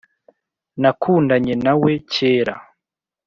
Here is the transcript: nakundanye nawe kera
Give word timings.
nakundanye 0.81 1.53
nawe 1.65 1.91
kera 2.13 2.55